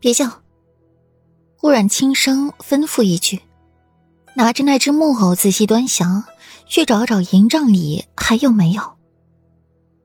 [0.00, 0.28] 别叫。
[1.58, 3.40] 顾然轻声吩咐一句，
[4.34, 6.24] 拿着那只木偶仔细端详，
[6.66, 8.96] 去找找银帐里还有没有。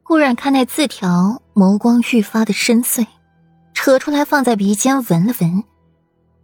[0.03, 3.07] 顾然看那字条，眸光愈发的深邃，
[3.73, 5.63] 扯出来放在鼻尖闻了闻，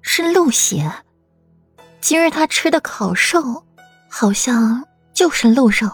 [0.02, 0.90] 是鹿血。
[2.00, 3.64] 今日他吃的烤肉，
[4.10, 4.84] 好像
[5.14, 5.92] 就是鹿肉。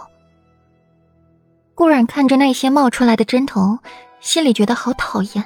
[1.74, 3.80] 顾然看着那些冒出来的针头，
[4.20, 5.44] 心里觉得好讨厌。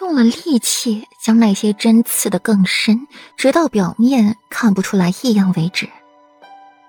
[0.00, 3.06] 用了力气将那些针刺得更深，
[3.36, 5.88] 直到表面看不出来异样为止。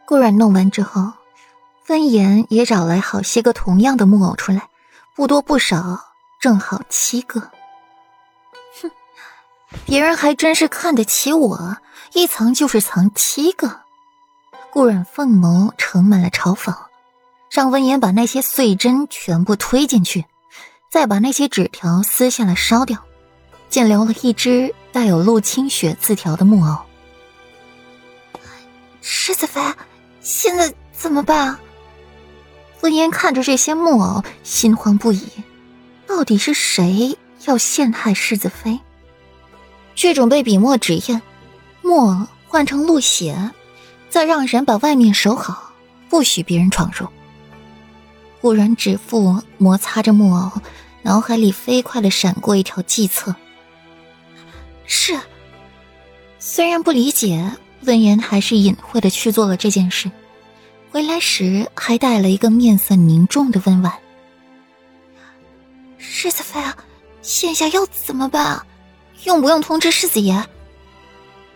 [0.05, 1.11] 顾然弄完之后，
[1.87, 4.69] 温言也找来好些个同样的木偶出来，
[5.15, 5.99] 不多不少，
[6.39, 7.39] 正好七个。
[8.81, 8.91] 哼，
[9.85, 11.77] 别人还真是看得起我，
[12.13, 13.81] 一藏就是藏七个。
[14.71, 16.75] 顾然凤眸盛满了嘲讽。
[17.51, 20.25] 让温言把那些碎针全部推进去，
[20.95, 22.97] 再把那些纸条撕下来烧掉，
[23.69, 26.77] 仅留了一只带有陆清雪字条的木偶。
[29.01, 29.61] 世子妃，
[30.21, 31.59] 现在怎么办啊？
[32.79, 35.27] 温言看着这些木偶，心慌不已。
[36.07, 38.79] 到底是谁要陷害世子妃？
[39.95, 41.21] 去准备笔墨纸砚，
[41.81, 43.51] 墨换成鹿血，
[44.09, 45.73] 再让人把外面守好，
[46.09, 47.05] 不许别人闯入。
[48.39, 50.49] 顾然指腹摩擦着木偶，
[51.05, 53.35] 脑海里飞快的闪过一条计策。
[54.87, 55.19] 是，
[56.39, 60.09] 虽然不理解，温言还是隐晦的去做了这件事。
[60.89, 63.93] 回来时还带了一个面色凝重的温婉。
[65.99, 66.75] 世子妃啊，
[67.21, 68.65] 现下要怎么办？
[69.25, 70.43] 用不用通知世子爷？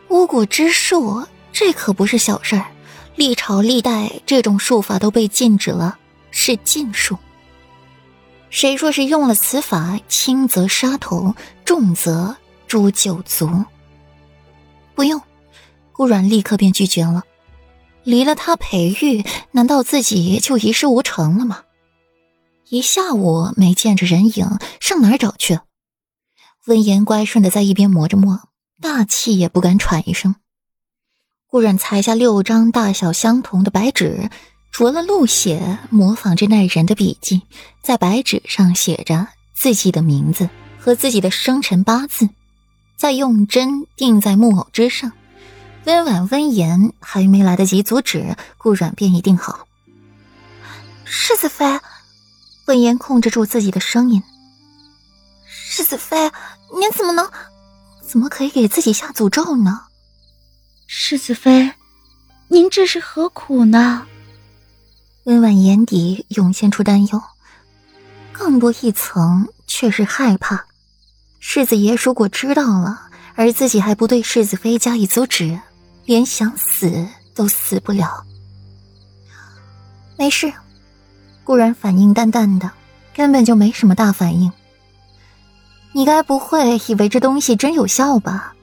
[0.10, 2.68] 巫蛊之术，这可不是小事儿。
[3.16, 5.98] 历朝历代这种术法都被禁止了。
[6.30, 7.18] 是禁术。
[8.50, 12.36] 谁若是用了此法，轻则杀头，重则
[12.68, 13.64] 诛九族。
[14.96, 15.22] 不用，
[15.92, 17.24] 顾阮立刻便拒绝了。
[18.04, 21.64] 离了他培育，难道自己就一事无成了吗？
[22.70, 25.60] 一下午没见着人影，上哪儿找去？
[26.66, 28.40] 温言乖顺的在一边磨着墨，
[28.82, 30.36] 大气也不敢喘一声。
[31.48, 34.30] 顾阮裁下六张大小相同的白纸。
[34.72, 37.42] 着了鹿血，模仿着那人的笔迹，
[37.82, 40.50] 在白纸上写着自己的名字
[40.80, 42.30] 和自己的生辰八字，
[42.96, 45.12] 再用针钉在木偶之上。
[45.86, 49.68] 温婉温言还没来得及阻止，顾阮便已定好。
[51.04, 51.80] 世子妃，
[52.68, 54.22] 温言控制住自己的声音
[55.48, 56.32] ：“世子妃，
[56.78, 57.28] 您怎么能，
[58.08, 59.82] 怎么可以给自己下诅咒呢？”
[60.86, 61.74] 世子妃，
[62.50, 64.06] 您这是何苦呢？
[65.26, 67.22] 温婉眼底涌现出担忧，
[68.32, 70.66] 更多一层却是害怕。
[71.40, 75.60] 世子爷如果知道了，而自己还不对世子妃加以阻止，
[76.06, 78.26] 连想死都死不了。
[80.18, 80.52] 没事，
[81.44, 82.72] 顾然反应淡淡的，
[83.14, 84.52] 根本就没什么大反应。
[85.92, 88.54] 你该不会以为这东西真有效吧？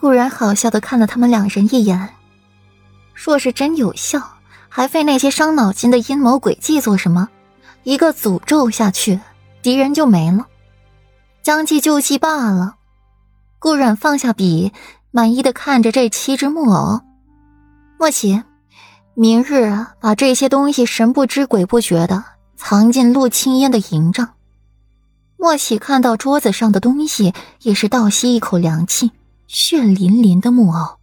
[0.00, 2.14] 顾然好笑的看了他们两人一眼，
[3.14, 4.30] 若是真有效。
[4.76, 7.28] 还费那些伤脑筋的阴谋诡计做什么？
[7.84, 9.20] 一个诅咒下去，
[9.62, 10.48] 敌人就没了，
[11.44, 12.74] 将计就计罢了。
[13.60, 14.72] 顾阮放下笔，
[15.12, 17.02] 满意的看着这七只木偶。
[18.00, 18.42] 莫奇，
[19.14, 22.24] 明日把这些东西神不知鬼不觉的
[22.56, 24.30] 藏进陆青烟的营帐。
[25.36, 29.12] 莫喜看到桌子上的东西，也是倒吸一口凉气，
[29.46, 30.96] 血淋淋的木偶。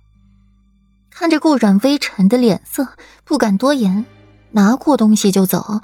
[1.22, 4.08] 看着顾阮微沉的脸色，不敢多言，
[4.50, 5.82] 拿过东西就走，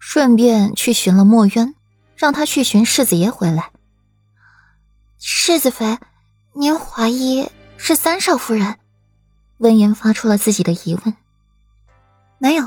[0.00, 1.76] 顺便去寻了墨渊，
[2.16, 3.70] 让他去寻世子爷回来。
[5.20, 5.96] 世子妃，
[6.54, 8.78] 您怀疑是三少夫人？
[9.58, 11.14] 温言发出了自己的疑问。
[12.38, 12.66] 没有，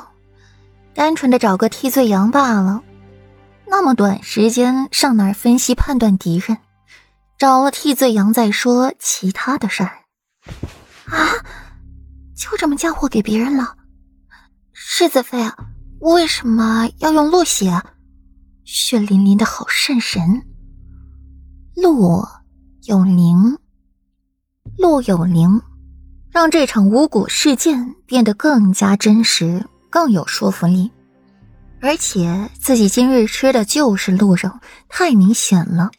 [0.93, 2.81] 单纯的找个替罪羊罢了。
[3.65, 6.57] 那么短时间上哪儿分析判断敌人？
[7.37, 9.99] 找了替罪羊再说其他的事儿。
[11.07, 11.27] 啊！
[12.35, 13.75] 就这么嫁祸给别人了，
[14.71, 15.37] 世子妃，
[15.99, 17.81] 为什么要用鹿血？
[18.65, 20.45] 血淋淋的好渗人。
[21.75, 22.25] 鹿
[22.83, 23.57] 有灵，
[24.77, 25.61] 鹿有灵，
[26.31, 30.91] 让这场巫蛊事件变得更加真实，更有说服力。
[31.81, 34.49] 而且自己今日吃的就是鹿肉，
[34.87, 35.91] 太明显了。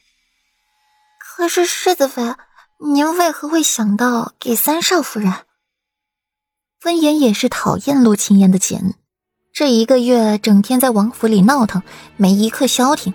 [1.18, 2.34] 可是世子妃，
[2.78, 5.32] 您为何会想到给三少夫人？
[6.84, 8.92] 温言也是讨厌陆青烟的紧，
[9.54, 11.82] 这一个月整天在王府里闹腾，
[12.18, 13.14] 没一刻消停，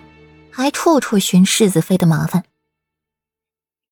[0.50, 2.42] 还处处寻世子妃的麻烦。